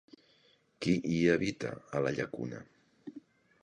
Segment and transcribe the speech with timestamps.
[0.85, 2.67] Qui hi habita a la llacuna?